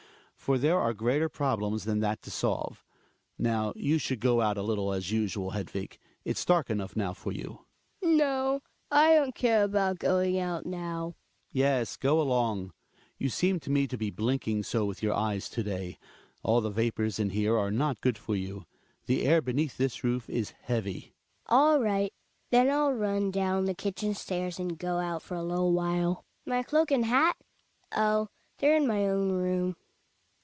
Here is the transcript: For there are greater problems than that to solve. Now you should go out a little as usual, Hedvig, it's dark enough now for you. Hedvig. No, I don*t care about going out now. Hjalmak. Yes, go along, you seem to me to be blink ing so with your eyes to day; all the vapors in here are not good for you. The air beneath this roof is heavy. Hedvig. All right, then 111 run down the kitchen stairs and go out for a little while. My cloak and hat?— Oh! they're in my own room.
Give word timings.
For 0.41 0.57
there 0.57 0.79
are 0.79 0.93
greater 0.95 1.29
problems 1.29 1.83
than 1.85 1.99
that 1.99 2.23
to 2.23 2.31
solve. 2.31 2.83
Now 3.37 3.73
you 3.75 3.99
should 3.99 4.19
go 4.19 4.41
out 4.41 4.57
a 4.57 4.63
little 4.63 4.91
as 4.91 5.11
usual, 5.11 5.51
Hedvig, 5.51 5.97
it's 6.25 6.43
dark 6.43 6.69
enough 6.71 6.95
now 6.95 7.13
for 7.13 7.31
you. 7.31 7.65
Hedvig. 8.01 8.17
No, 8.17 8.61
I 8.89 9.13
don*t 9.13 9.31
care 9.33 9.63
about 9.63 9.99
going 9.99 10.39
out 10.39 10.65
now. 10.65 11.11
Hjalmak. 11.13 11.51
Yes, 11.51 11.95
go 11.95 12.19
along, 12.19 12.73
you 13.19 13.29
seem 13.29 13.59
to 13.61 13.69
me 13.69 13.85
to 13.87 13.97
be 13.99 14.09
blink 14.09 14.47
ing 14.47 14.63
so 14.63 14.83
with 14.83 15.03
your 15.03 15.13
eyes 15.13 15.47
to 15.49 15.61
day; 15.61 15.99
all 16.41 16.59
the 16.59 16.71
vapors 16.71 17.19
in 17.19 17.29
here 17.29 17.55
are 17.55 17.71
not 17.71 18.01
good 18.01 18.17
for 18.17 18.35
you. 18.35 18.65
The 19.05 19.23
air 19.25 19.43
beneath 19.43 19.77
this 19.77 20.03
roof 20.03 20.27
is 20.27 20.53
heavy. 20.63 21.13
Hedvig. 21.45 21.49
All 21.49 21.79
right, 21.79 22.11
then 22.49 22.65
111 22.65 22.99
run 23.25 23.31
down 23.31 23.65
the 23.65 23.75
kitchen 23.75 24.15
stairs 24.15 24.57
and 24.57 24.79
go 24.79 24.97
out 24.97 25.21
for 25.21 25.35
a 25.35 25.43
little 25.43 25.71
while. 25.71 26.25
My 26.47 26.63
cloak 26.63 26.89
and 26.89 27.05
hat?— 27.05 27.37
Oh! 27.95 28.29
they're 28.57 28.75
in 28.75 28.87
my 28.87 29.05
own 29.05 29.31
room. 29.33 29.75